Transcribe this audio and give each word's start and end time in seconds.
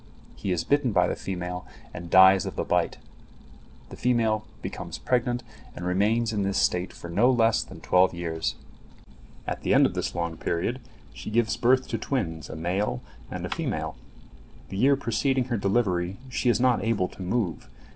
He 0.35 0.51
is 0.51 0.63
bitten 0.63 0.91
by 0.93 1.05
the 1.07 1.15
female 1.15 1.63
and 1.93 2.09
dies 2.09 2.47
of 2.47 2.55
the 2.55 2.63
bite. 2.63 2.97
The 3.89 3.95
female 3.95 4.47
becomes 4.63 4.97
pregnant 4.97 5.43
and 5.75 5.85
remains 5.85 6.33
in 6.33 6.41
this 6.41 6.57
state 6.57 6.91
for 6.91 7.07
no 7.07 7.29
less 7.29 7.61
than 7.61 7.81
twelve 7.81 8.11
years. 8.11 8.55
At 9.45 9.61
the 9.61 9.75
end 9.75 9.85
of 9.85 9.93
this 9.93 10.15
long 10.15 10.37
period 10.37 10.79
she 11.13 11.29
gives 11.29 11.55
birth 11.55 11.87
to 11.89 11.99
twins, 11.99 12.49
a 12.49 12.55
male 12.55 13.03
and 13.29 13.45
a 13.45 13.49
female. 13.49 13.95
The 14.69 14.77
year 14.77 14.95
preceding 14.95 15.43
her 15.49 15.57
delivery 15.57 16.17
she 16.29 16.49
is 16.49 16.59
not 16.59 16.83
able 16.83 17.07
to 17.09 17.21
move. 17.21 17.69